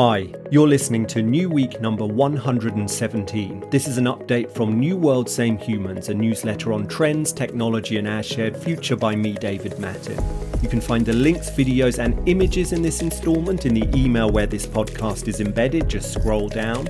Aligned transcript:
Hi, 0.00 0.32
you're 0.52 0.68
listening 0.68 1.08
to 1.08 1.22
New 1.22 1.50
Week 1.50 1.80
number 1.80 2.06
117. 2.06 3.68
This 3.68 3.88
is 3.88 3.98
an 3.98 4.04
update 4.04 4.48
from 4.48 4.78
New 4.78 4.96
World 4.96 5.28
Same 5.28 5.58
Humans, 5.58 6.08
a 6.08 6.14
newsletter 6.14 6.72
on 6.72 6.86
trends, 6.86 7.32
technology, 7.32 7.96
and 7.96 8.06
our 8.06 8.22
shared 8.22 8.56
future 8.56 8.94
by 8.94 9.16
me, 9.16 9.32
David 9.32 9.76
Mattin. 9.80 10.16
You 10.62 10.68
can 10.68 10.80
find 10.80 11.04
the 11.04 11.14
links, 11.14 11.50
videos, 11.50 11.98
and 11.98 12.28
images 12.28 12.72
in 12.72 12.80
this 12.80 13.02
installment 13.02 13.66
in 13.66 13.74
the 13.74 13.90
email 13.92 14.30
where 14.30 14.46
this 14.46 14.68
podcast 14.68 15.26
is 15.26 15.40
embedded. 15.40 15.88
Just 15.88 16.14
scroll 16.14 16.48
down. 16.48 16.86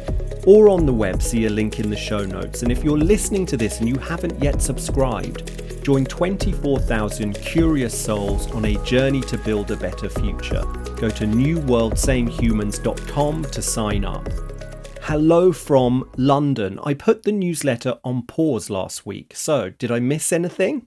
Or 0.47 0.69
on 0.69 0.85
the 0.85 0.93
web, 0.93 1.23
see 1.23 1.47
a 1.47 1.51
link 1.51 1.81
in 1.81 1.89
the 1.89 1.97
show 1.97 2.27
notes. 2.27 2.63
And 2.63 2.71
if 2.71 2.85
you're 2.85 2.99
listening 2.99 3.47
to 3.47 3.57
this 3.57 3.81
and 3.81 3.89
you 3.89 3.97
haven't 3.97 4.39
yet 4.43 4.61
subscribed, 4.61 5.58
Join 5.89 6.05
24,000 6.05 7.41
curious 7.41 7.99
souls 7.99 8.51
on 8.51 8.67
a 8.67 8.75
journey 8.85 9.23
to 9.23 9.39
build 9.39 9.71
a 9.71 9.77
better 9.77 10.11
future. 10.11 10.63
Go 10.97 11.09
to 11.09 11.25
newworldsamehumans.com 11.25 13.45
to 13.45 13.63
sign 13.63 14.05
up. 14.05 14.29
Hello 15.01 15.51
from 15.51 16.11
London. 16.19 16.79
I 16.85 16.93
put 16.93 17.23
the 17.23 17.33
newsletter 17.33 17.99
on 18.05 18.27
pause 18.27 18.69
last 18.69 19.07
week, 19.07 19.33
so 19.35 19.71
did 19.71 19.91
I 19.91 19.99
miss 19.99 20.31
anything? 20.31 20.87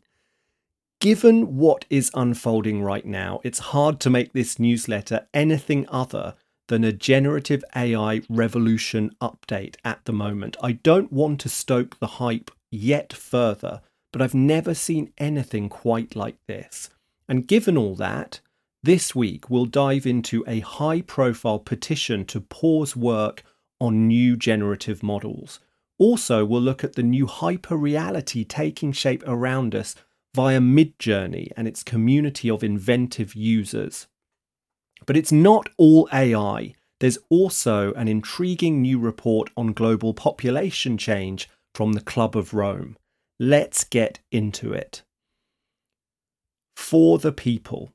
Given 0.99 1.57
what 1.57 1.85
is 1.89 2.11
unfolding 2.13 2.83
right 2.83 3.07
now, 3.07 3.41
it's 3.43 3.57
hard 3.57 3.99
to 4.01 4.11
make 4.11 4.33
this 4.33 4.59
newsletter 4.59 5.27
anything 5.33 5.87
other 5.89 6.35
than 6.67 6.83
a 6.83 6.93
generative 6.93 7.63
AI 7.75 8.21
revolution 8.29 9.15
update 9.19 9.77
at 9.83 10.05
the 10.05 10.13
moment. 10.13 10.57
I 10.61 10.73
don't 10.73 11.11
want 11.11 11.39
to 11.39 11.49
stoke 11.49 11.97
the 11.97 12.05
hype 12.05 12.51
yet 12.69 13.13
further 13.13 13.81
but 14.11 14.21
I've 14.21 14.33
never 14.33 14.73
seen 14.73 15.13
anything 15.17 15.69
quite 15.69 16.15
like 16.15 16.37
this. 16.47 16.89
And 17.27 17.47
given 17.47 17.77
all 17.77 17.95
that, 17.95 18.41
this 18.83 19.15
week 19.15 19.49
we'll 19.49 19.65
dive 19.65 20.05
into 20.05 20.43
a 20.47 20.59
high 20.59 21.01
profile 21.01 21.59
petition 21.59 22.25
to 22.25 22.41
pause 22.41 22.95
work 22.95 23.43
on 23.79 24.07
new 24.07 24.35
generative 24.35 25.01
models. 25.01 25.59
Also, 25.97 26.43
we'll 26.43 26.61
look 26.61 26.83
at 26.83 26.95
the 26.95 27.03
new 27.03 27.27
hyper 27.27 27.77
reality 27.77 28.43
taking 28.43 28.91
shape 28.91 29.23
around 29.27 29.75
us 29.75 29.95
via 30.33 30.59
Midjourney 30.59 31.51
and 31.55 31.67
its 31.67 31.83
community 31.83 32.49
of 32.49 32.63
inventive 32.63 33.35
users. 33.35 34.07
But 35.05 35.17
it's 35.17 35.31
not 35.31 35.69
all 35.77 36.09
AI. 36.11 36.73
There's 36.99 37.17
also 37.29 37.93
an 37.93 38.07
intriguing 38.07 38.81
new 38.81 38.99
report 38.99 39.49
on 39.57 39.73
global 39.73 40.13
population 40.13 40.97
change 40.97 41.49
from 41.73 41.93
the 41.93 42.01
Club 42.01 42.35
of 42.35 42.53
Rome. 42.53 42.97
Let's 43.43 43.83
get 43.83 44.19
into 44.31 44.71
it. 44.71 45.01
For 46.75 47.17
the 47.17 47.31
people. 47.31 47.91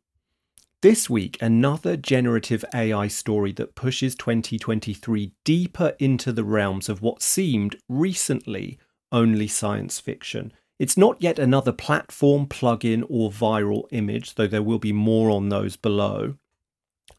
This 0.82 1.08
week, 1.08 1.38
another 1.40 1.96
generative 1.96 2.64
AI 2.74 3.06
story 3.06 3.52
that 3.52 3.76
pushes 3.76 4.16
2023 4.16 5.30
deeper 5.44 5.94
into 6.00 6.32
the 6.32 6.42
realms 6.42 6.88
of 6.88 7.00
what 7.00 7.22
seemed 7.22 7.76
recently 7.88 8.80
only 9.12 9.46
science 9.46 10.00
fiction. 10.00 10.52
It's 10.80 10.96
not 10.96 11.22
yet 11.22 11.38
another 11.38 11.70
platform, 11.70 12.48
plugin, 12.48 13.04
or 13.08 13.30
viral 13.30 13.84
image, 13.92 14.34
though 14.34 14.48
there 14.48 14.64
will 14.64 14.80
be 14.80 14.92
more 14.92 15.30
on 15.30 15.48
those 15.48 15.76
below, 15.76 16.34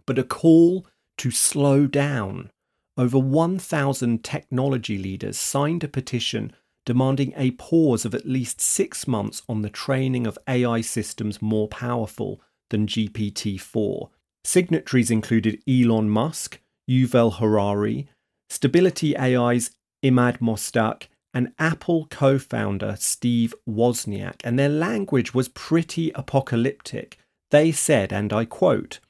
but 0.05 0.19
a 0.19 0.23
call 0.25 0.85
to 1.19 1.31
slow 1.31 1.87
down. 1.87 2.51
Over 2.97 3.19
1,000 3.19 4.21
technology 4.21 4.97
leaders 4.97 5.37
signed 5.37 5.85
a 5.85 5.87
petition 5.87 6.51
demanding 6.87 7.33
a 7.35 7.51
pause 7.51 8.05
of 8.05 8.15
at 8.15 8.25
least 8.25 8.61
six 8.61 9.05
months 9.05 9.41
on 9.49 9.61
the 9.61 9.69
training 9.69 10.25
of 10.25 10.39
AI 10.47 10.79
systems 10.79 11.41
more 11.41 11.67
powerful 11.67 12.41
than 12.69 12.87
GPT 12.87 13.59
4. 13.59 14.09
Signatories 14.45 15.11
included 15.11 15.61
Elon 15.67 16.09
Musk, 16.09 16.61
Yuval 16.89 17.39
Harari, 17.39 18.07
Stability 18.49 19.17
AI's 19.17 19.71
Emad 20.01 20.39
Mostaque, 20.39 21.07
and 21.33 21.51
Apple 21.59 22.07
co 22.09 22.39
founder 22.39 22.95
Steve 22.97 23.53
Wozniak, 23.69 24.39
and 24.45 24.57
their 24.57 24.69
language 24.69 25.33
was 25.33 25.49
pretty 25.49 26.11
apocalyptic. 26.15 27.17
They 27.51 27.73
said, 27.73 28.13
and 28.13 28.31
I 28.31 28.45
quote, 28.45 29.01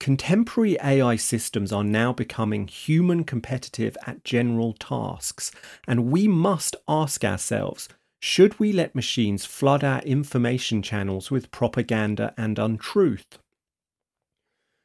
Contemporary 0.00 0.78
AI 0.82 1.16
systems 1.16 1.72
are 1.72 1.84
now 1.84 2.10
becoming 2.10 2.66
human 2.66 3.22
competitive 3.22 3.98
at 4.06 4.24
general 4.24 4.72
tasks, 4.72 5.52
and 5.86 6.10
we 6.10 6.26
must 6.26 6.74
ask 6.88 7.22
ourselves 7.22 7.86
should 8.22 8.58
we 8.58 8.72
let 8.72 8.94
machines 8.94 9.44
flood 9.44 9.84
our 9.84 10.00
information 10.02 10.80
channels 10.82 11.30
with 11.30 11.50
propaganda 11.50 12.34
and 12.38 12.58
untruth? 12.58 13.38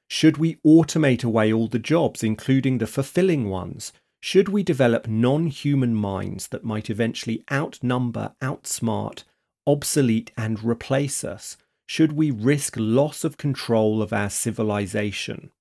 Should 0.09 0.37
we 0.37 0.55
automate 0.65 1.23
away 1.23 1.51
all 1.51 1.67
the 1.67 1.79
jobs, 1.79 2.21
including 2.21 2.77
the 2.77 2.87
fulfilling 2.87 3.49
ones? 3.49 3.93
Should 4.21 4.49
we 4.49 4.63
develop 4.63 5.07
non 5.07 5.47
human 5.47 5.95
minds 5.95 6.47
that 6.47 6.63
might 6.63 6.89
eventually 6.89 7.43
outnumber, 7.51 8.35
outsmart, 8.41 9.23
obsolete, 9.65 10.31
and 10.37 10.63
replace 10.63 11.23
us? 11.23 11.57
Should 11.85 12.13
we 12.13 12.31
risk 12.31 12.75
loss 12.78 13.23
of 13.23 13.38
control 13.38 14.01
of 14.01 14.12
our 14.12 14.29
civilization? 14.29 15.51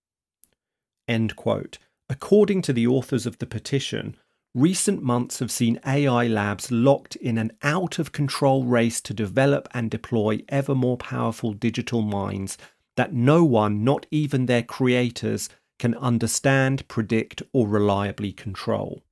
End 1.07 1.37
quote. 1.37 1.79
According 2.09 2.63
to 2.63 2.73
the 2.73 2.87
authors 2.87 3.27
of 3.27 3.39
the 3.39 3.47
petition, 3.47 4.17
recent 4.55 5.03
months 5.03 5.39
have 5.39 5.51
seen 5.51 5.81
AI 5.87 6.27
labs 6.27 6.71
locked 6.71 7.17
in 7.17 7.39
an 7.39 7.53
out 7.63 7.99
of 7.99 8.13
control 8.13 8.65
race 8.65 9.01
to 9.03 9.15
develop 9.15 9.69
and 9.75 9.91
deploy 9.91 10.43
ever 10.49 10.75
more 10.75 10.97
powerful 10.97 11.53
digital 11.53 12.03
minds 12.03 12.57
that 12.97 13.13
no 13.13 13.45
one, 13.45 13.83
not 13.83 14.07
even 14.11 14.47
their 14.47 14.63
creators, 14.63 15.49
can 15.79 15.95
understand, 15.97 16.87
predict, 16.89 17.43
or 17.53 17.67
reliably 17.67 18.33
control. 18.33 19.03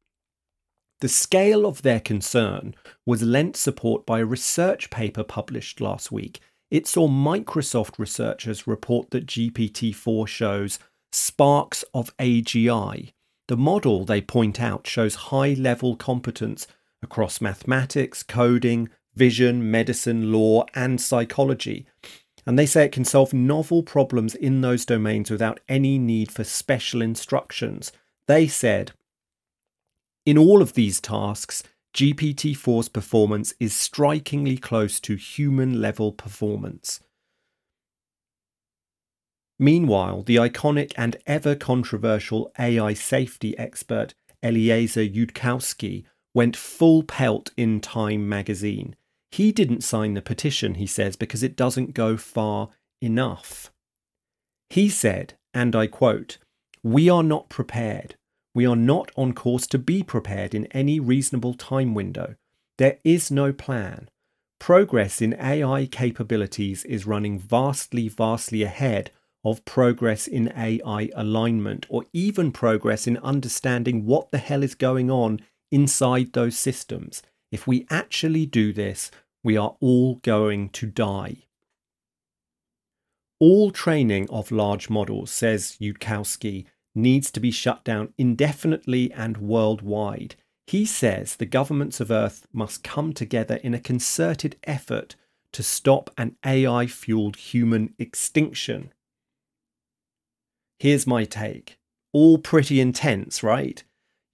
The 1.00 1.08
scale 1.08 1.66
of 1.66 1.82
their 1.82 1.98
concern 1.98 2.76
was 3.04 3.22
lent 3.22 3.56
support 3.56 4.06
by 4.06 4.20
a 4.20 4.24
research 4.24 4.88
paper 4.88 5.24
published 5.24 5.80
last 5.80 6.12
week 6.12 6.40
it 6.72 6.86
saw 6.86 7.06
Microsoft 7.06 7.98
researchers 7.98 8.66
report 8.66 9.10
that 9.10 9.26
GPT 9.26 9.94
4 9.94 10.26
shows 10.26 10.78
sparks 11.12 11.84
of 11.92 12.16
AGI. 12.16 13.12
The 13.48 13.58
model, 13.58 14.06
they 14.06 14.22
point 14.22 14.58
out, 14.58 14.86
shows 14.86 15.26
high 15.26 15.52
level 15.52 15.96
competence 15.96 16.66
across 17.02 17.42
mathematics, 17.42 18.22
coding, 18.22 18.88
vision, 19.14 19.70
medicine, 19.70 20.32
law, 20.32 20.64
and 20.74 20.98
psychology. 20.98 21.84
And 22.46 22.58
they 22.58 22.64
say 22.64 22.86
it 22.86 22.92
can 22.92 23.04
solve 23.04 23.34
novel 23.34 23.82
problems 23.82 24.34
in 24.34 24.62
those 24.62 24.86
domains 24.86 25.30
without 25.30 25.60
any 25.68 25.98
need 25.98 26.32
for 26.32 26.42
special 26.42 27.02
instructions. 27.02 27.92
They 28.26 28.46
said, 28.46 28.92
in 30.24 30.38
all 30.38 30.62
of 30.62 30.72
these 30.72 31.02
tasks, 31.02 31.64
GPT 31.94 32.56
4's 32.56 32.88
performance 32.88 33.52
is 33.60 33.74
strikingly 33.74 34.56
close 34.56 34.98
to 35.00 35.16
human 35.16 35.80
level 35.80 36.10
performance. 36.12 37.00
Meanwhile, 39.58 40.22
the 40.22 40.36
iconic 40.36 40.92
and 40.96 41.16
ever 41.26 41.54
controversial 41.54 42.50
AI 42.58 42.94
safety 42.94 43.56
expert 43.58 44.14
Eliezer 44.42 45.06
Yudkowsky 45.06 46.04
went 46.34 46.56
full 46.56 47.02
pelt 47.02 47.50
in 47.56 47.80
Time 47.80 48.28
magazine. 48.28 48.96
He 49.30 49.52
didn't 49.52 49.84
sign 49.84 50.14
the 50.14 50.22
petition, 50.22 50.74
he 50.74 50.86
says, 50.86 51.14
because 51.16 51.42
it 51.42 51.56
doesn't 51.56 51.94
go 51.94 52.16
far 52.16 52.70
enough. 53.00 53.70
He 54.70 54.88
said, 54.88 55.34
and 55.52 55.76
I 55.76 55.86
quote, 55.86 56.38
We 56.82 57.08
are 57.10 57.22
not 57.22 57.50
prepared. 57.50 58.16
We 58.54 58.66
are 58.66 58.76
not 58.76 59.10
on 59.16 59.32
course 59.32 59.66
to 59.68 59.78
be 59.78 60.02
prepared 60.02 60.54
in 60.54 60.66
any 60.66 61.00
reasonable 61.00 61.54
time 61.54 61.94
window. 61.94 62.36
There 62.78 62.98
is 63.04 63.30
no 63.30 63.52
plan. 63.52 64.10
Progress 64.58 65.20
in 65.20 65.34
AI 65.40 65.86
capabilities 65.86 66.84
is 66.84 67.06
running 67.06 67.38
vastly, 67.38 68.08
vastly 68.08 68.62
ahead 68.62 69.10
of 69.44 69.64
progress 69.64 70.28
in 70.28 70.52
AI 70.56 71.10
alignment, 71.16 71.86
or 71.88 72.04
even 72.12 72.52
progress 72.52 73.06
in 73.06 73.16
understanding 73.18 74.06
what 74.06 74.30
the 74.30 74.38
hell 74.38 74.62
is 74.62 74.74
going 74.74 75.10
on 75.10 75.40
inside 75.70 76.32
those 76.32 76.56
systems. 76.56 77.22
If 77.50 77.66
we 77.66 77.86
actually 77.90 78.46
do 78.46 78.72
this, 78.72 79.10
we 79.42 79.56
are 79.56 79.76
all 79.80 80.16
going 80.16 80.68
to 80.70 80.86
die. 80.86 81.46
All 83.40 83.72
training 83.72 84.30
of 84.30 84.52
large 84.52 84.88
models, 84.88 85.32
says 85.32 85.76
Yudkowsky, 85.80 86.66
needs 86.94 87.30
to 87.30 87.40
be 87.40 87.50
shut 87.50 87.84
down 87.84 88.12
indefinitely 88.18 89.12
and 89.12 89.38
worldwide. 89.38 90.36
He 90.66 90.84
says 90.84 91.36
the 91.36 91.46
governments 91.46 92.00
of 92.00 92.10
Earth 92.10 92.46
must 92.52 92.84
come 92.84 93.12
together 93.12 93.56
in 93.56 93.74
a 93.74 93.80
concerted 93.80 94.56
effort 94.64 95.16
to 95.52 95.62
stop 95.62 96.10
an 96.16 96.36
AI 96.44 96.86
fueled 96.86 97.36
human 97.36 97.94
extinction. 97.98 98.92
Here's 100.78 101.06
my 101.06 101.24
take. 101.24 101.78
All 102.12 102.38
pretty 102.38 102.80
intense, 102.80 103.42
right? 103.42 103.82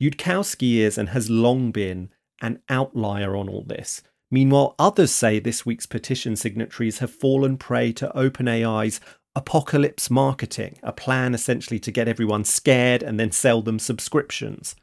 Yudkowsky 0.00 0.76
is 0.76 0.96
and 0.96 1.10
has 1.10 1.28
long 1.28 1.72
been 1.72 2.10
an 2.40 2.60
outlier 2.68 3.36
on 3.36 3.48
all 3.48 3.64
this. 3.64 4.02
Meanwhile, 4.30 4.74
others 4.78 5.10
say 5.10 5.38
this 5.38 5.64
week's 5.64 5.86
petition 5.86 6.36
signatories 6.36 6.98
have 6.98 7.10
fallen 7.10 7.56
prey 7.56 7.92
to 7.94 8.12
OpenAI's 8.14 9.00
apocalypse 9.38 10.10
marketing, 10.10 10.76
a 10.82 10.92
plan 10.92 11.32
essentially 11.32 11.78
to 11.78 11.92
get 11.92 12.08
everyone 12.08 12.42
scared 12.42 13.04
and 13.04 13.20
then 13.20 13.30
sell 13.30 13.62
them 13.62 13.78
subscriptions. 13.78 14.74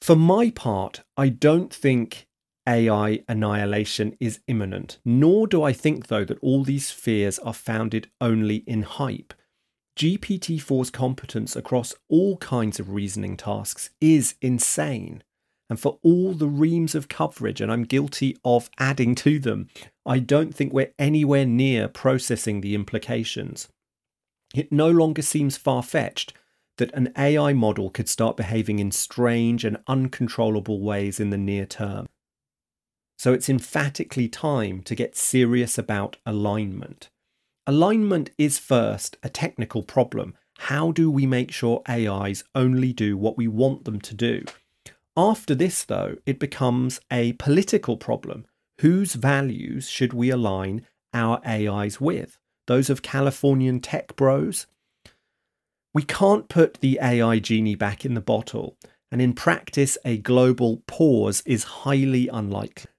For 0.00 0.14
my 0.14 0.50
part, 0.50 1.02
I 1.16 1.28
don't 1.28 1.74
think 1.74 2.28
AI 2.68 3.24
annihilation 3.28 4.16
is 4.20 4.38
imminent, 4.46 4.98
nor 5.04 5.48
do 5.48 5.64
I 5.64 5.72
think, 5.72 6.06
though, 6.06 6.24
that 6.24 6.38
all 6.40 6.62
these 6.62 6.92
fears 6.92 7.40
are 7.40 7.52
founded 7.52 8.08
only 8.20 8.58
in 8.58 8.82
hype. 8.82 9.34
GPT 9.98 10.62
4's 10.62 10.90
competence 10.90 11.56
across 11.56 11.92
all 12.08 12.36
kinds 12.36 12.78
of 12.78 12.90
reasoning 12.90 13.36
tasks 13.36 13.90
is 14.00 14.36
insane. 14.40 15.24
And 15.70 15.78
for 15.78 15.98
all 16.02 16.34
the 16.34 16.48
reams 16.48 16.96
of 16.96 17.08
coverage, 17.08 17.60
and 17.60 17.70
I'm 17.70 17.84
guilty 17.84 18.36
of 18.44 18.68
adding 18.78 19.14
to 19.14 19.38
them, 19.38 19.68
I 20.04 20.18
don't 20.18 20.52
think 20.52 20.72
we're 20.72 20.92
anywhere 20.98 21.46
near 21.46 21.86
processing 21.86 22.60
the 22.60 22.74
implications. 22.74 23.68
It 24.52 24.72
no 24.72 24.90
longer 24.90 25.22
seems 25.22 25.56
far 25.56 25.84
fetched 25.84 26.34
that 26.78 26.92
an 26.92 27.12
AI 27.16 27.52
model 27.52 27.88
could 27.88 28.08
start 28.08 28.36
behaving 28.36 28.80
in 28.80 28.90
strange 28.90 29.64
and 29.64 29.78
uncontrollable 29.86 30.80
ways 30.80 31.20
in 31.20 31.30
the 31.30 31.38
near 31.38 31.66
term. 31.66 32.08
So 33.16 33.32
it's 33.32 33.48
emphatically 33.48 34.28
time 34.28 34.82
to 34.82 34.96
get 34.96 35.16
serious 35.16 35.78
about 35.78 36.16
alignment. 36.26 37.10
Alignment 37.66 38.30
is 38.38 38.58
first 38.58 39.18
a 39.22 39.28
technical 39.28 39.84
problem. 39.84 40.34
How 40.58 40.90
do 40.90 41.10
we 41.10 41.26
make 41.26 41.52
sure 41.52 41.82
AIs 41.88 42.42
only 42.56 42.92
do 42.92 43.16
what 43.16 43.36
we 43.36 43.46
want 43.46 43.84
them 43.84 44.00
to 44.00 44.14
do? 44.14 44.44
After 45.20 45.54
this, 45.54 45.84
though, 45.84 46.16
it 46.24 46.38
becomes 46.38 46.98
a 47.12 47.34
political 47.34 47.98
problem. 47.98 48.46
Whose 48.80 49.12
values 49.12 49.86
should 49.86 50.14
we 50.14 50.30
align 50.30 50.86
our 51.12 51.46
AIs 51.46 52.00
with? 52.00 52.38
Those 52.66 52.88
of 52.88 53.02
Californian 53.02 53.80
tech 53.80 54.16
bros? 54.16 54.66
We 55.92 56.04
can't 56.04 56.48
put 56.48 56.80
the 56.80 56.98
AI 57.02 57.38
genie 57.38 57.74
back 57.74 58.06
in 58.06 58.14
the 58.14 58.22
bottle, 58.22 58.78
and 59.12 59.20
in 59.20 59.34
practice, 59.34 59.98
a 60.06 60.16
global 60.16 60.82
pause 60.86 61.42
is 61.44 61.82
highly 61.84 62.28
unlikely. 62.28 62.90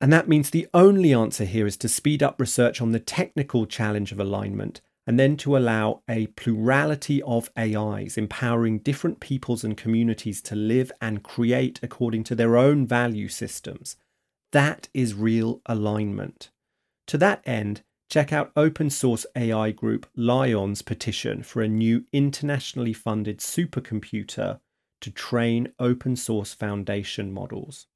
And 0.00 0.10
that 0.14 0.28
means 0.28 0.48
the 0.48 0.66
only 0.72 1.12
answer 1.12 1.44
here 1.44 1.66
is 1.66 1.76
to 1.78 1.90
speed 1.90 2.22
up 2.22 2.40
research 2.40 2.80
on 2.80 2.92
the 2.92 2.98
technical 2.98 3.66
challenge 3.66 4.12
of 4.12 4.18
alignment 4.18 4.80
and 5.06 5.18
then 5.18 5.36
to 5.36 5.56
allow 5.56 6.02
a 6.08 6.28
plurality 6.28 7.22
of 7.22 7.50
AIs, 7.58 8.16
empowering 8.16 8.78
different 8.78 9.20
peoples 9.20 9.64
and 9.64 9.76
communities 9.76 10.40
to 10.42 10.54
live 10.54 10.92
and 11.00 11.22
create 11.22 11.80
according 11.82 12.24
to 12.24 12.34
their 12.34 12.56
own 12.56 12.86
value 12.86 13.28
systems. 13.28 13.96
That 14.52 14.88
is 14.94 15.14
real 15.14 15.60
alignment. 15.66 16.50
To 17.08 17.18
that 17.18 17.42
end, 17.44 17.82
check 18.08 18.32
out 18.32 18.52
open 18.54 18.90
source 18.90 19.26
AI 19.34 19.72
group 19.72 20.06
LAION's 20.16 20.82
petition 20.82 21.42
for 21.42 21.62
a 21.62 21.68
new 21.68 22.04
internationally 22.12 22.92
funded 22.92 23.38
supercomputer 23.38 24.60
to 25.00 25.10
train 25.10 25.72
open 25.80 26.14
source 26.14 26.54
foundation 26.54 27.32
models. 27.32 27.86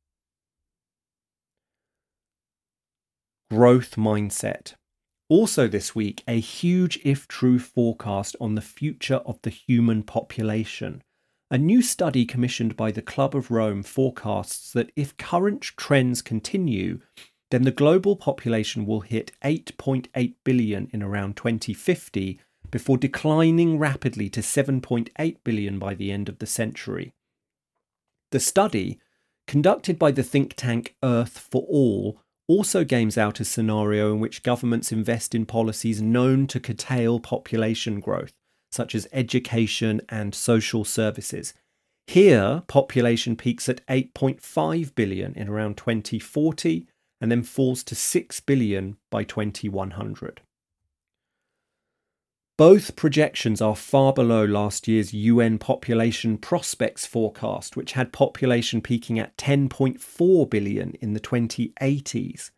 growth 3.50 3.96
mindset. 3.96 4.74
Also, 5.28 5.66
this 5.66 5.94
week, 5.94 6.22
a 6.28 6.38
huge 6.38 7.00
if 7.04 7.26
true 7.26 7.58
forecast 7.58 8.36
on 8.40 8.54
the 8.54 8.60
future 8.60 9.20
of 9.26 9.40
the 9.42 9.50
human 9.50 10.04
population. 10.04 11.02
A 11.50 11.58
new 11.58 11.82
study 11.82 12.24
commissioned 12.24 12.76
by 12.76 12.92
the 12.92 13.02
Club 13.02 13.34
of 13.34 13.50
Rome 13.50 13.82
forecasts 13.82 14.72
that 14.72 14.92
if 14.94 15.16
current 15.16 15.62
trends 15.62 16.22
continue, 16.22 17.00
then 17.50 17.62
the 17.62 17.70
global 17.72 18.16
population 18.16 18.86
will 18.86 19.00
hit 19.00 19.32
8.8 19.44 20.34
billion 20.44 20.88
in 20.92 21.02
around 21.02 21.36
2050 21.36 22.40
before 22.70 22.98
declining 22.98 23.78
rapidly 23.78 24.28
to 24.30 24.40
7.8 24.40 25.36
billion 25.44 25.78
by 25.78 25.94
the 25.94 26.10
end 26.10 26.28
of 26.28 26.38
the 26.38 26.46
century. 26.46 27.12
The 28.32 28.40
study, 28.40 29.00
conducted 29.46 29.98
by 29.98 30.10
the 30.10 30.24
think 30.24 30.54
tank 30.54 30.96
Earth 31.02 31.38
for 31.38 31.62
All, 31.68 32.20
also 32.48 32.84
games 32.84 33.18
out 33.18 33.40
a 33.40 33.44
scenario 33.44 34.12
in 34.12 34.20
which 34.20 34.42
governments 34.42 34.92
invest 34.92 35.34
in 35.34 35.46
policies 35.46 36.00
known 36.00 36.46
to 36.46 36.60
curtail 36.60 37.18
population 37.18 38.00
growth, 38.00 38.32
such 38.70 38.94
as 38.94 39.08
education 39.12 40.00
and 40.08 40.34
social 40.34 40.84
services. 40.84 41.54
Here, 42.06 42.62
population 42.68 43.34
peaks 43.36 43.68
at 43.68 43.84
8.5 43.86 44.94
billion 44.94 45.34
in 45.34 45.48
around 45.48 45.76
2040 45.76 46.86
and 47.20 47.30
then 47.30 47.42
falls 47.42 47.82
to 47.84 47.94
6 47.94 48.40
billion 48.40 48.96
by 49.10 49.24
2100. 49.24 50.40
Both 52.58 52.96
projections 52.96 53.60
are 53.60 53.76
far 53.76 54.14
below 54.14 54.42
last 54.42 54.88
year's 54.88 55.12
UN 55.12 55.58
population 55.58 56.38
prospects 56.38 57.04
forecast, 57.04 57.76
which 57.76 57.92
had 57.92 58.14
population 58.14 58.80
peaking 58.80 59.18
at 59.18 59.36
10.4 59.36 60.48
billion 60.48 60.92
in 61.02 61.12
the 61.12 61.20
2080s. 61.20 62.50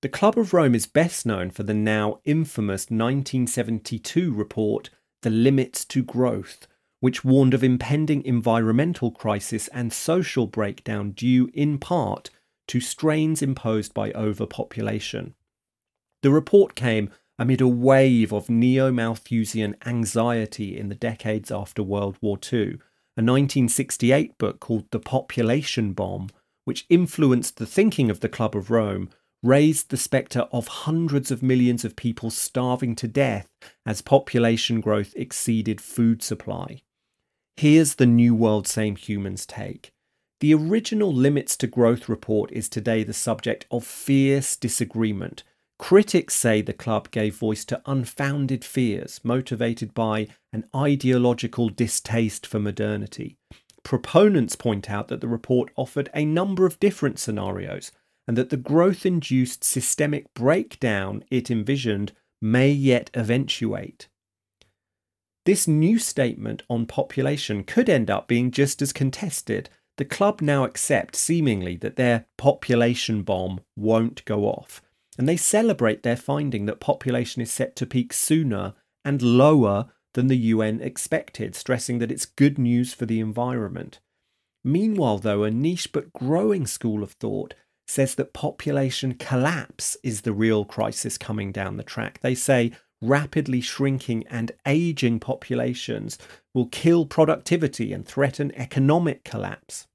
The 0.00 0.08
Club 0.08 0.38
of 0.38 0.54
Rome 0.54 0.74
is 0.74 0.86
best 0.86 1.26
known 1.26 1.50
for 1.50 1.64
the 1.64 1.74
now 1.74 2.20
infamous 2.24 2.84
1972 2.84 4.32
report, 4.32 4.88
The 5.20 5.30
Limits 5.30 5.84
to 5.86 6.02
Growth, 6.02 6.66
which 7.00 7.24
warned 7.24 7.52
of 7.52 7.62
impending 7.62 8.24
environmental 8.24 9.10
crisis 9.10 9.68
and 9.68 9.92
social 9.92 10.46
breakdown 10.46 11.10
due 11.10 11.50
in 11.52 11.76
part 11.76 12.30
to 12.68 12.80
strains 12.80 13.42
imposed 13.42 13.92
by 13.92 14.12
overpopulation. 14.12 15.34
The 16.22 16.30
report 16.30 16.74
came 16.74 17.10
amid 17.38 17.60
a 17.60 17.68
wave 17.68 18.32
of 18.32 18.48
neo 18.48 18.92
Malthusian 18.92 19.76
anxiety 19.84 20.78
in 20.78 20.88
the 20.88 20.94
decades 20.94 21.50
after 21.50 21.82
World 21.82 22.16
War 22.20 22.38
II. 22.52 22.78
A 23.16 23.22
1968 23.22 24.38
book 24.38 24.60
called 24.60 24.90
The 24.90 25.00
Population 25.00 25.92
Bomb, 25.92 26.28
which 26.64 26.86
influenced 26.88 27.56
the 27.56 27.66
thinking 27.66 28.10
of 28.10 28.20
the 28.20 28.28
Club 28.28 28.56
of 28.56 28.70
Rome, 28.70 29.10
raised 29.42 29.90
the 29.90 29.96
spectre 29.96 30.46
of 30.52 30.68
hundreds 30.68 31.30
of 31.30 31.42
millions 31.42 31.84
of 31.84 31.96
people 31.96 32.30
starving 32.30 32.96
to 32.96 33.06
death 33.06 33.46
as 33.84 34.00
population 34.00 34.80
growth 34.80 35.12
exceeded 35.16 35.80
food 35.80 36.22
supply. 36.22 36.82
Here's 37.56 37.96
the 37.96 38.06
New 38.06 38.34
World 38.34 38.66
Same 38.66 38.96
Humans 38.96 39.46
take. 39.46 39.92
The 40.40 40.54
original 40.54 41.12
Limits 41.12 41.56
to 41.58 41.66
Growth 41.66 42.08
report 42.08 42.50
is 42.52 42.68
today 42.68 43.04
the 43.04 43.12
subject 43.12 43.66
of 43.70 43.84
fierce 43.84 44.56
disagreement 44.56 45.44
Critics 45.84 46.34
say 46.34 46.62
the 46.62 46.72
club 46.72 47.10
gave 47.10 47.36
voice 47.36 47.62
to 47.66 47.82
unfounded 47.84 48.64
fears 48.64 49.20
motivated 49.22 49.92
by 49.92 50.28
an 50.50 50.64
ideological 50.74 51.68
distaste 51.68 52.46
for 52.46 52.58
modernity. 52.58 53.36
Proponents 53.82 54.56
point 54.56 54.88
out 54.88 55.08
that 55.08 55.20
the 55.20 55.28
report 55.28 55.70
offered 55.76 56.08
a 56.14 56.24
number 56.24 56.64
of 56.64 56.80
different 56.80 57.18
scenarios 57.18 57.92
and 58.26 58.34
that 58.38 58.48
the 58.48 58.56
growth 58.56 59.04
induced 59.04 59.62
systemic 59.62 60.32
breakdown 60.32 61.22
it 61.30 61.50
envisioned 61.50 62.12
may 62.40 62.70
yet 62.70 63.10
eventuate. 63.12 64.08
This 65.44 65.68
new 65.68 65.98
statement 65.98 66.62
on 66.70 66.86
population 66.86 67.62
could 67.62 67.90
end 67.90 68.10
up 68.10 68.26
being 68.26 68.52
just 68.52 68.80
as 68.80 68.94
contested. 68.94 69.68
The 69.98 70.06
club 70.06 70.40
now 70.40 70.64
accept 70.64 71.14
seemingly 71.14 71.76
that 71.76 71.96
their 71.96 72.24
population 72.38 73.22
bomb 73.22 73.60
won't 73.76 74.24
go 74.24 74.46
off 74.46 74.80
and 75.18 75.28
they 75.28 75.36
celebrate 75.36 76.02
their 76.02 76.16
finding 76.16 76.66
that 76.66 76.80
population 76.80 77.40
is 77.40 77.50
set 77.50 77.76
to 77.76 77.86
peak 77.86 78.12
sooner 78.12 78.74
and 79.04 79.22
lower 79.22 79.86
than 80.14 80.28
the 80.28 80.36
UN 80.36 80.80
expected, 80.80 81.54
stressing 81.54 81.98
that 81.98 82.10
it's 82.10 82.26
good 82.26 82.58
news 82.58 82.94
for 82.94 83.06
the 83.06 83.20
environment. 83.20 84.00
Meanwhile, 84.64 85.18
though, 85.18 85.44
a 85.44 85.50
niche 85.50 85.92
but 85.92 86.12
growing 86.12 86.66
school 86.66 87.02
of 87.02 87.12
thought 87.12 87.54
says 87.86 88.14
that 88.14 88.32
population 88.32 89.14
collapse 89.14 89.96
is 90.02 90.22
the 90.22 90.32
real 90.32 90.64
crisis 90.64 91.18
coming 91.18 91.52
down 91.52 91.76
the 91.76 91.82
track. 91.82 92.20
They 92.22 92.34
say 92.34 92.72
rapidly 93.02 93.60
shrinking 93.60 94.24
and 94.28 94.52
aging 94.66 95.20
populations 95.20 96.16
will 96.54 96.66
kill 96.66 97.04
productivity 97.04 97.92
and 97.92 98.06
threaten 98.06 98.52
economic 98.54 99.24
collapse. 99.24 99.86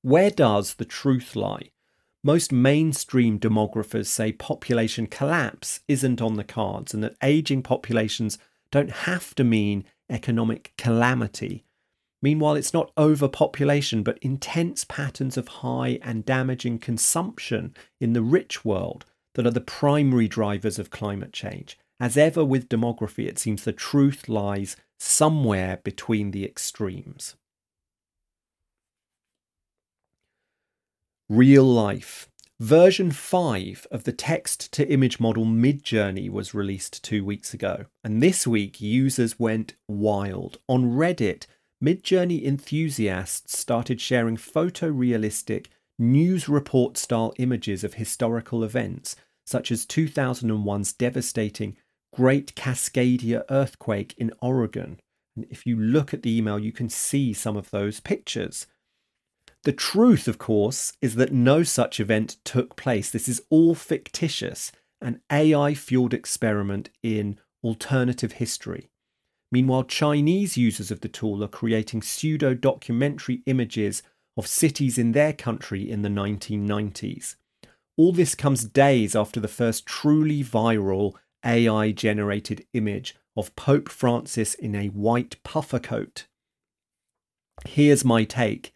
Where 0.00 0.30
does 0.30 0.74
the 0.74 0.84
truth 0.86 1.36
lie? 1.36 1.70
Most 2.26 2.50
mainstream 2.50 3.38
demographers 3.38 4.06
say 4.06 4.32
population 4.32 5.06
collapse 5.06 5.78
isn't 5.86 6.20
on 6.20 6.34
the 6.34 6.42
cards 6.42 6.92
and 6.92 7.00
that 7.00 7.14
aging 7.22 7.62
populations 7.62 8.36
don't 8.72 8.90
have 8.90 9.32
to 9.32 9.44
mean 9.44 9.84
economic 10.10 10.72
calamity. 10.76 11.64
Meanwhile, 12.20 12.56
it's 12.56 12.74
not 12.74 12.90
overpopulation, 12.98 14.02
but 14.02 14.18
intense 14.18 14.84
patterns 14.84 15.36
of 15.36 15.46
high 15.46 16.00
and 16.02 16.24
damaging 16.24 16.80
consumption 16.80 17.76
in 18.00 18.12
the 18.12 18.22
rich 18.22 18.64
world 18.64 19.04
that 19.36 19.46
are 19.46 19.52
the 19.52 19.60
primary 19.60 20.26
drivers 20.26 20.80
of 20.80 20.90
climate 20.90 21.32
change. 21.32 21.78
As 22.00 22.16
ever 22.16 22.44
with 22.44 22.68
demography, 22.68 23.28
it 23.28 23.38
seems 23.38 23.62
the 23.62 23.72
truth 23.72 24.28
lies 24.28 24.74
somewhere 24.98 25.78
between 25.84 26.32
the 26.32 26.44
extremes. 26.44 27.36
Real 31.28 31.64
life. 31.64 32.28
Version 32.60 33.10
5 33.10 33.86
of 33.90 34.04
the 34.04 34.12
text 34.12 34.72
to 34.72 34.88
image 34.88 35.20
model 35.20 35.44
Midjourney 35.44 36.30
was 36.30 36.54
released 36.54 37.02
two 37.04 37.24
weeks 37.24 37.52
ago, 37.52 37.86
and 38.02 38.22
this 38.22 38.46
week 38.46 38.80
users 38.80 39.38
went 39.38 39.74
wild. 39.88 40.58
On 40.68 40.92
Reddit, 40.92 41.46
Midjourney 41.84 42.44
enthusiasts 42.44 43.58
started 43.58 44.00
sharing 44.00 44.36
photorealistic 44.36 45.66
news 45.98 46.48
report 46.48 46.96
style 46.96 47.34
images 47.38 47.84
of 47.84 47.94
historical 47.94 48.64
events, 48.64 49.16
such 49.44 49.70
as 49.70 49.84
2001's 49.84 50.92
devastating 50.92 51.76
Great 52.14 52.54
Cascadia 52.54 53.44
earthquake 53.50 54.14
in 54.16 54.32
Oregon. 54.40 54.98
And 55.34 55.44
if 55.50 55.66
you 55.66 55.78
look 55.78 56.14
at 56.14 56.22
the 56.22 56.34
email, 56.34 56.58
you 56.58 56.72
can 56.72 56.88
see 56.88 57.34
some 57.34 57.56
of 57.56 57.70
those 57.70 58.00
pictures. 58.00 58.66
The 59.66 59.72
truth, 59.72 60.28
of 60.28 60.38
course, 60.38 60.92
is 61.02 61.16
that 61.16 61.32
no 61.32 61.64
such 61.64 61.98
event 61.98 62.36
took 62.44 62.76
place. 62.76 63.10
This 63.10 63.28
is 63.28 63.42
all 63.50 63.74
fictitious, 63.74 64.70
an 65.00 65.20
AI 65.28 65.74
fueled 65.74 66.14
experiment 66.14 66.88
in 67.02 67.40
alternative 67.64 68.34
history. 68.34 68.90
Meanwhile, 69.50 69.82
Chinese 69.82 70.56
users 70.56 70.92
of 70.92 71.00
the 71.00 71.08
tool 71.08 71.42
are 71.42 71.48
creating 71.48 72.02
pseudo 72.02 72.54
documentary 72.54 73.42
images 73.46 74.04
of 74.36 74.46
cities 74.46 74.98
in 74.98 75.10
their 75.10 75.32
country 75.32 75.90
in 75.90 76.02
the 76.02 76.08
1990s. 76.10 77.34
All 77.96 78.12
this 78.12 78.36
comes 78.36 78.66
days 78.66 79.16
after 79.16 79.40
the 79.40 79.48
first 79.48 79.84
truly 79.84 80.44
viral 80.44 81.14
AI 81.44 81.90
generated 81.90 82.64
image 82.72 83.16
of 83.36 83.56
Pope 83.56 83.88
Francis 83.88 84.54
in 84.54 84.76
a 84.76 84.90
white 84.90 85.42
puffer 85.42 85.80
coat. 85.80 86.28
Here's 87.64 88.04
my 88.04 88.22
take 88.22 88.72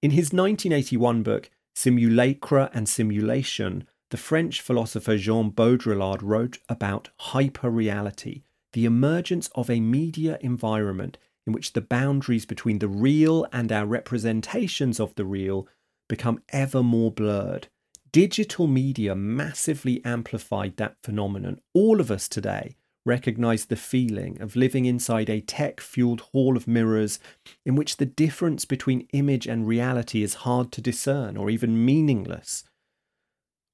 in 0.00 0.12
his 0.12 0.32
1981 0.32 1.22
book, 1.22 1.50
Simulacra 1.74 2.70
and 2.72 2.88
Simulation, 2.88 3.86
the 4.10 4.16
French 4.16 4.60
philosopher 4.60 5.16
Jean 5.16 5.50
Baudrillard 5.50 6.22
wrote 6.22 6.58
about 6.68 7.10
hyperreality, 7.20 8.42
the 8.72 8.84
emergence 8.84 9.48
of 9.54 9.68
a 9.68 9.80
media 9.80 10.38
environment 10.40 11.18
in 11.46 11.52
which 11.52 11.72
the 11.72 11.80
boundaries 11.80 12.46
between 12.46 12.78
the 12.78 12.88
real 12.88 13.46
and 13.52 13.72
our 13.72 13.86
representations 13.86 15.00
of 15.00 15.14
the 15.16 15.24
real 15.24 15.66
become 16.08 16.42
ever 16.50 16.82
more 16.82 17.10
blurred. 17.10 17.68
Digital 18.12 18.66
media 18.66 19.14
massively 19.14 20.02
amplified 20.04 20.76
that 20.76 20.96
phenomenon. 21.02 21.60
All 21.74 22.00
of 22.00 22.10
us 22.10 22.28
today 22.28 22.76
recognize 23.04 23.66
the 23.66 23.76
feeling 23.76 24.40
of 24.40 24.56
living 24.56 24.84
inside 24.84 25.30
a 25.30 25.40
tech 25.40 25.80
fueled 25.80 26.20
hall 26.32 26.56
of 26.56 26.68
mirrors 26.68 27.18
in 27.64 27.74
which 27.74 27.96
the 27.96 28.06
difference 28.06 28.64
between 28.64 29.08
image 29.12 29.46
and 29.46 29.66
reality 29.66 30.22
is 30.22 30.34
hard 30.44 30.70
to 30.72 30.80
discern 30.80 31.36
or 31.36 31.50
even 31.50 31.84
meaningless. 31.84 32.64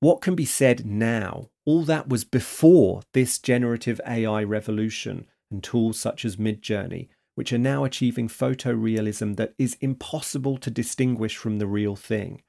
What 0.01 0.21
can 0.21 0.35
be 0.35 0.45
said 0.45 0.85
now? 0.85 1.49
All 1.65 1.83
that 1.85 2.09
was 2.09 2.25
before 2.25 3.03
this 3.13 3.39
generative 3.39 4.01
AI 4.07 4.45
revolution 4.45 5.27
and 5.51 5.63
tools 5.63 5.99
such 5.99 6.25
as 6.25 6.37
Midjourney, 6.37 7.09
which 7.35 7.53
are 7.53 7.59
now 7.59 7.85
achieving 7.85 8.29
photorealism 8.29 9.37
that 9.37 9.55
is 9.59 9.77
impossible 9.81 10.59
to 10.59 10.71
distinguish 10.71 11.37
from 11.37 11.59
the 11.59 11.67
real 11.67 11.97
thing. 11.97 12.43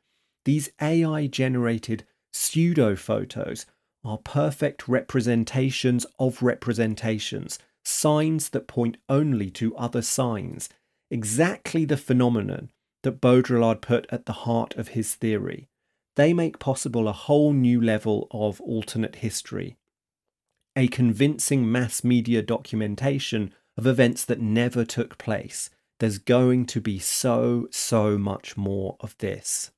These 0.44 0.70
AI 0.82 1.28
generated 1.28 2.06
pseudo 2.34 2.96
photos 2.96 3.66
are 4.06 4.18
perfect 4.20 4.88
representations 4.88 6.06
of 6.20 6.44
representations, 6.44 7.60
signs 7.84 8.50
that 8.50 8.68
point 8.68 8.98
only 9.10 9.50
to 9.52 9.76
other 9.76 10.02
signs, 10.02 10.70
exactly 11.10 11.86
the 11.86 11.98
phenomenon 11.98 12.72
that 13.04 13.22
Baudrillard 13.22 13.82
put 13.82 14.06
at 14.10 14.26
the 14.26 14.34
heart 14.34 14.76
of 14.76 14.90
his 14.90 15.16
theory. 15.16 15.68
They 16.16 16.34
make 16.34 16.60
possible 16.60 17.08
a 17.08 17.14
whole 17.14 17.54
new 17.54 17.82
level 17.82 18.28
of 18.32 18.62
alternate 18.62 19.18
history, 19.18 19.78
a 20.76 20.88
convincing 20.88 21.72
mass 21.72 22.04
media 22.04 22.42
documentation 22.42 23.54
of 23.78 23.86
events 23.86 24.26
that 24.26 24.40
never 24.40 24.86
took 24.86 25.18
place. 25.18 25.70
There's 26.00 26.18
going 26.18 26.66
to 26.68 26.82
be 26.82 27.00
so, 27.00 27.68
so 27.72 28.18
much 28.18 28.58
more 28.58 28.98
of 29.00 29.18
this. 29.20 29.72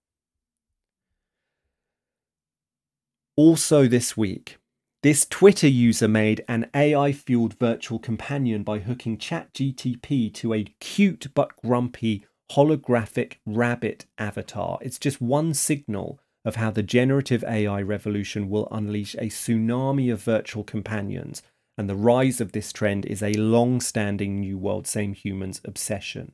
Also, 3.37 3.85
this 3.85 4.17
week, 4.17 4.57
this 5.03 5.23
Twitter 5.23 5.67
user 5.67 6.07
made 6.07 6.43
an 6.47 6.71
AI 6.73 7.11
fueled 7.11 7.53
virtual 7.59 7.99
companion 7.99 8.63
by 8.63 8.79
hooking 8.79 9.15
ChatGPT 9.15 10.33
to 10.33 10.55
a 10.55 10.65
cute 10.79 11.27
but 11.35 11.55
grumpy 11.55 12.25
holographic 12.51 13.33
rabbit 13.45 14.07
avatar. 14.17 14.79
It's 14.81 14.97
just 14.97 15.21
one 15.21 15.53
signal 15.53 16.19
of 16.45 16.55
how 16.55 16.71
the 16.71 16.81
generative 16.81 17.43
AI 17.43 17.79
revolution 17.83 18.49
will 18.49 18.67
unleash 18.71 19.13
a 19.13 19.27
tsunami 19.27 20.11
of 20.11 20.23
virtual 20.23 20.63
companions, 20.63 21.43
and 21.77 21.87
the 21.87 21.95
rise 21.95 22.41
of 22.41 22.53
this 22.53 22.73
trend 22.73 23.05
is 23.05 23.21
a 23.21 23.33
long 23.33 23.81
standing 23.81 24.39
New 24.39 24.57
World 24.57 24.87
Same 24.87 25.13
Humans 25.13 25.61
obsession. 25.63 26.33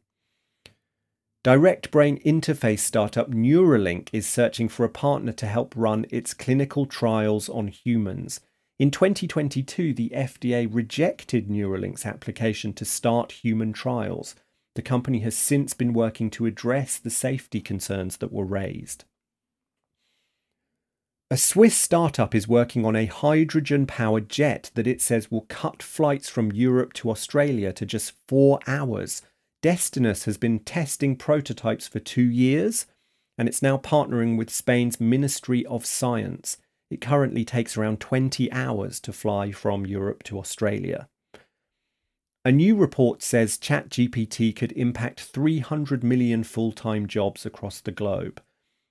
Direct 1.44 1.92
brain 1.92 2.20
interface 2.20 2.80
startup 2.80 3.30
Neuralink 3.30 4.08
is 4.14 4.26
searching 4.26 4.70
for 4.70 4.86
a 4.86 4.90
partner 4.90 5.34
to 5.34 5.46
help 5.46 5.74
run 5.76 6.06
its 6.10 6.34
clinical 6.34 6.86
trials 6.86 7.50
on 7.50 7.68
humans. 7.68 8.40
In 8.80 8.92
2022, 8.92 9.94
the 9.94 10.14
FDA 10.16 10.70
rejected 10.74 11.50
Neuralink's 11.50 12.06
application 12.06 12.72
to 12.76 12.86
start 12.86 13.34
human 13.44 13.74
trials. 13.74 14.36
The 14.76 14.82
company 14.82 15.20
has 15.20 15.38
since 15.38 15.74
been 15.74 15.92
working 15.92 16.30
to 16.30 16.46
address 16.46 16.98
the 16.98 17.10
safety 17.10 17.60
concerns 17.60 18.18
that 18.18 18.32
were 18.32 18.46
raised. 18.46 19.04
A 21.30 21.36
Swiss 21.36 21.76
startup 21.76 22.34
is 22.34 22.48
working 22.48 22.86
on 22.86 22.96
a 22.96 23.06
hydrogen 23.06 23.86
powered 23.86 24.30
jet 24.30 24.72
that 24.76 24.88
it 24.88 25.02
says 25.02 25.30
will 25.30 25.46
cut 25.50 25.84
flights 25.84 26.30
from 26.30 26.54
Europe 26.54 26.94
to 26.94 27.10
Australia 27.10 27.74
to 27.74 27.86
just 27.86 28.14
four 28.30 28.60
hours 28.66 29.24
Destinus 29.64 30.26
has 30.26 30.38
been 30.38 30.60
testing 30.60 31.16
prototypes 31.16 31.88
for 31.88 32.00
two 32.00 32.30
years, 32.30 32.86
and 33.38 33.48
it's 33.48 33.62
now 33.62 33.78
partnering 33.78 34.38
with 34.38 34.50
Spain's 34.50 35.00
Ministry 35.00 35.66
of 35.68 35.86
Science. 35.86 36.58
It 36.92 37.00
currently 37.00 37.46
takes 37.46 37.78
around 37.78 38.02
20 38.02 38.52
hours 38.52 39.00
to 39.00 39.14
fly 39.14 39.54
from 39.54 39.86
Europe 39.86 40.22
to 40.24 40.38
Australia. 40.38 41.08
A 42.44 42.52
new 42.52 42.76
report 42.76 43.24
says 43.24 43.58
ChatGPT 43.58 44.54
could 44.54 44.74
impact 44.74 45.22
300 45.22 46.04
million 46.04 46.44
full 46.44 46.74
time 46.74 47.08
jobs 47.08 47.46
across 47.46 47.80
the 47.80 47.92
globe. 47.92 48.42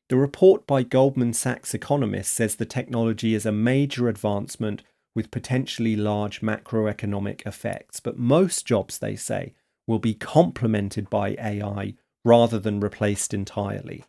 The 0.09 0.17
report 0.17 0.67
by 0.67 0.85
Goldman 0.85 1.35
Sachs 1.35 1.75
economists 1.75 2.31
says 2.31 2.57
the 2.57 2.65
technology 2.65 3.35
is 3.35 3.45
a 3.45 3.53
major 3.53 4.09
advancement 4.09 4.83
with 5.15 5.31
potentially 5.31 5.97
large 5.97 6.41
macroeconomic 6.41 7.47
effects, 7.47 8.01
but 8.01 8.19
most 8.19 8.65
jobs, 8.65 8.99
they 8.99 9.17
say, 9.17 9.53
will 9.87 9.99
be 9.99 10.15
complemented 10.15 11.11
by 11.11 11.31
AI 11.39 11.95
rather 12.25 12.59
than 12.59 12.81
replaced 12.81 13.35
entirely. 13.35 14.05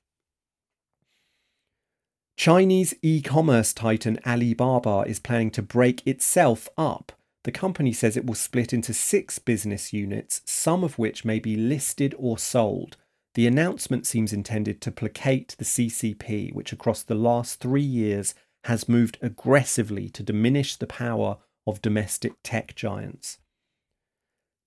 Chinese 2.38 2.94
e 3.02 3.22
commerce 3.22 3.74
titan 3.74 4.20
Alibaba 4.26 5.04
is 5.08 5.20
planning 5.20 5.52
to 5.52 5.62
break 5.62 6.06
itself 6.06 6.68
up. 6.78 7.12
The 7.44 7.52
company 7.52 7.94
says 7.94 8.18
it 8.18 8.26
will 8.26 8.36
split 8.36 8.74
into 8.74 8.94
six 8.94 9.38
business 9.38 9.94
units, 9.94 10.42
some 10.46 10.84
of 10.84 10.98
which 10.98 11.26
may 11.26 11.40
be 11.40 11.56
listed 11.56 12.16
or 12.18 12.38
sold. 12.38 12.98
The 13.36 13.48
announcement 13.48 14.06
seems 14.06 14.34
intended 14.34 14.80
to 14.82 14.92
placate 14.92 15.56
the 15.58 15.66
CCP, 15.66 16.54
which 16.54 16.72
across 16.72 17.04
the 17.04 17.16
last 17.16 17.60
three 17.60 17.82
years 17.82 18.34
has 18.66 18.90
moved 18.90 19.18
aggressively 19.22 20.10
to 20.10 20.24
diminish 20.24 20.76
the 20.76 20.88
power 20.88 21.38
of 21.68 21.82
domestic 21.82 22.34
tech 22.44 22.76
giants. 22.76 23.40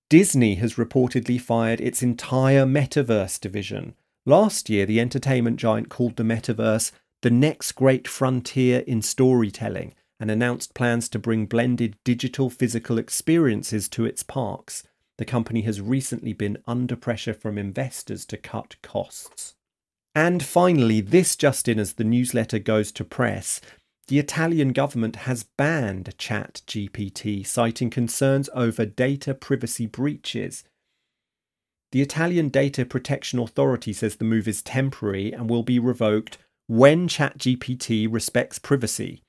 Disney 0.09 0.55
has 0.57 0.75
reportedly 0.75 1.41
fired 1.41 1.81
its 1.81 2.03
entire 2.03 2.65
metaverse 2.65 3.41
division. 3.41 3.95
Last 4.25 4.71
year, 4.71 4.87
the 4.87 5.01
entertainment 5.01 5.59
giant 5.59 5.89
called 5.89 6.17
the 6.17 6.23
metaverse 6.23 6.93
the 7.23 7.31
next 7.31 7.73
great 7.73 8.07
frontier 8.07 8.81
in 8.81 9.03
storytelling 9.03 9.95
and 10.21 10.31
announced 10.31 10.75
plans 10.75 11.09
to 11.09 11.19
bring 11.19 11.47
blended 11.47 11.97
digital 12.05 12.51
physical 12.51 12.99
experiences 12.99 13.89
to 13.89 14.05
its 14.05 14.23
parks. 14.23 14.85
The 15.19 15.25
company 15.25 15.63
has 15.63 15.81
recently 15.81 16.33
been 16.33 16.59
under 16.67 16.95
pressure 16.95 17.35
from 17.35 17.59
investors 17.59 18.25
to 18.27 18.37
cut 18.37 18.77
costs. 18.83 19.55
And 20.15 20.43
finally, 20.43 21.01
this 21.01 21.37
just 21.37 21.69
in 21.69 21.79
as 21.79 21.95
the 21.95 22.05
newsletter 22.05 22.59
goes 22.59 22.93
to 22.93 23.05
press, 23.05 23.61
the 24.09 24.19
Italian 24.21 24.73
government 24.73 25.17
has 25.17 25.43
banned 25.43 26.17
ChatGPT, 26.17 27.45
citing 27.45 27.91
concerns 27.91 28.49
over 28.55 28.87
data 28.87 29.35
privacy 29.35 29.87
breaches. 29.87 30.63
The 31.91 32.03
Italian 32.03 32.49
Data 32.49 32.85
Protection 32.85 33.39
Authority 33.39 33.93
says 33.93 34.17
the 34.17 34.25
move 34.25 34.47
is 34.47 34.63
temporary 34.63 35.33
and 35.33 35.51
will 35.51 35.65
be 35.65 35.79
revoked 35.79 36.39
when 36.69 37.09
ChatGPT 37.09 38.07
respects 38.11 38.59
privacy. 38.59 39.23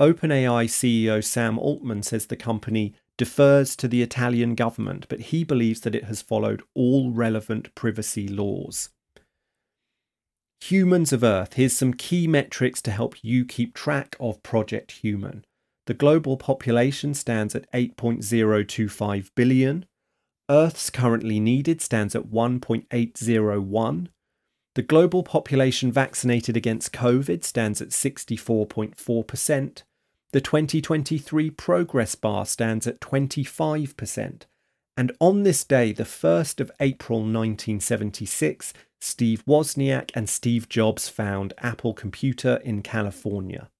OpenAI 0.00 0.64
CEO 0.64 1.22
Sam 1.22 1.58
Altman 1.58 2.02
says 2.02 2.26
the 2.26 2.36
company 2.36 2.94
defers 3.16 3.76
to 3.76 3.86
the 3.86 4.02
Italian 4.02 4.54
government, 4.54 5.06
but 5.08 5.20
he 5.20 5.44
believes 5.44 5.82
that 5.82 5.94
it 5.94 6.04
has 6.04 6.22
followed 6.22 6.62
all 6.74 7.10
relevant 7.12 7.74
privacy 7.74 8.26
laws. 8.26 8.88
Humans 10.62 11.12
of 11.12 11.24
Earth, 11.24 11.54
here's 11.54 11.72
some 11.72 11.94
key 11.94 12.26
metrics 12.26 12.82
to 12.82 12.90
help 12.90 13.16
you 13.22 13.44
keep 13.44 13.74
track 13.74 14.16
of 14.20 14.42
Project 14.42 14.92
Human. 14.92 15.44
The 15.86 15.94
global 15.94 16.36
population 16.36 17.14
stands 17.14 17.54
at 17.54 17.70
8.025 17.72 19.30
billion. 19.34 19.86
Earth's 20.48 20.90
currently 20.90 21.40
needed 21.40 21.80
stands 21.80 22.14
at 22.14 22.26
1.801. 22.26 24.08
The 24.74 24.82
global 24.82 25.22
population 25.22 25.90
vaccinated 25.90 26.56
against 26.56 26.92
COVID 26.92 27.42
stands 27.42 27.80
at 27.80 27.88
64.4%. 27.88 29.82
The 30.32 30.40
2023 30.40 31.50
progress 31.50 32.14
bar 32.14 32.46
stands 32.46 32.86
at 32.86 33.00
25%. 33.00 34.42
And 35.00 35.12
on 35.18 35.44
this 35.44 35.64
day, 35.64 35.92
the 35.92 36.04
1st 36.04 36.60
of 36.60 36.70
April 36.78 37.20
1976, 37.20 38.74
Steve 39.00 39.42
Wozniak 39.46 40.10
and 40.12 40.28
Steve 40.28 40.68
Jobs 40.68 41.08
found 41.08 41.54
Apple 41.56 41.94
Computer 41.94 42.56
in 42.56 42.82
California. 42.82 43.70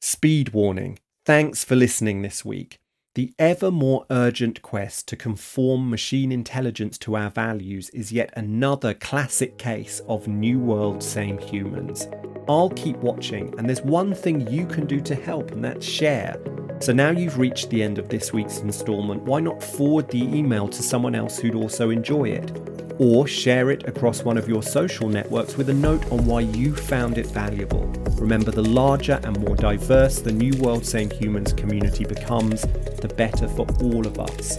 Speed 0.00 0.54
warning. 0.54 0.98
Thanks 1.26 1.62
for 1.62 1.76
listening 1.76 2.22
this 2.22 2.42
week. 2.42 2.78
The 3.16 3.32
ever 3.38 3.70
more 3.70 4.04
urgent 4.10 4.60
quest 4.60 5.08
to 5.08 5.16
conform 5.16 5.88
machine 5.88 6.30
intelligence 6.30 6.98
to 6.98 7.16
our 7.16 7.30
values 7.30 7.88
is 7.94 8.12
yet 8.12 8.30
another 8.36 8.92
classic 8.92 9.56
case 9.56 10.02
of 10.06 10.28
New 10.28 10.58
World 10.58 11.02
Same 11.02 11.38
Humans. 11.38 12.08
I'll 12.46 12.68
keep 12.68 12.98
watching, 12.98 13.54
and 13.56 13.66
there's 13.66 13.80
one 13.80 14.14
thing 14.14 14.46
you 14.48 14.66
can 14.66 14.84
do 14.84 15.00
to 15.00 15.14
help, 15.14 15.52
and 15.52 15.64
that's 15.64 15.86
share. 15.86 16.36
So 16.80 16.92
now 16.92 17.08
you've 17.08 17.38
reached 17.38 17.70
the 17.70 17.82
end 17.82 17.96
of 17.96 18.10
this 18.10 18.34
week's 18.34 18.58
instalment, 18.58 19.22
why 19.22 19.40
not 19.40 19.62
forward 19.62 20.10
the 20.10 20.22
email 20.22 20.68
to 20.68 20.82
someone 20.82 21.14
else 21.14 21.38
who'd 21.38 21.54
also 21.54 21.88
enjoy 21.88 22.24
it? 22.24 22.75
Or 22.98 23.26
share 23.26 23.70
it 23.70 23.86
across 23.86 24.22
one 24.22 24.38
of 24.38 24.48
your 24.48 24.62
social 24.62 25.08
networks 25.08 25.56
with 25.56 25.68
a 25.68 25.74
note 25.74 26.10
on 26.10 26.24
why 26.24 26.40
you 26.40 26.74
found 26.74 27.18
it 27.18 27.26
valuable. 27.26 27.84
Remember, 28.18 28.50
the 28.50 28.62
larger 28.62 29.20
and 29.22 29.38
more 29.40 29.54
diverse 29.54 30.20
the 30.20 30.32
New 30.32 30.58
World 30.62 30.86
Same 30.86 31.10
Humans 31.10 31.52
community 31.52 32.04
becomes, 32.04 32.62
the 32.62 33.12
better 33.16 33.48
for 33.48 33.66
all 33.82 34.06
of 34.06 34.18
us. 34.18 34.58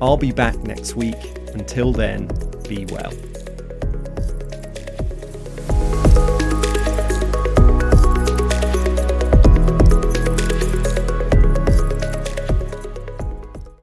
I'll 0.00 0.16
be 0.16 0.32
back 0.32 0.56
next 0.58 0.94
week. 0.94 1.16
Until 1.54 1.92
then, 1.92 2.28
be 2.68 2.86
well. 2.86 3.12